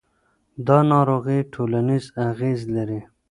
[0.67, 3.01] دا ناروغي ټولنیز اغېز لري.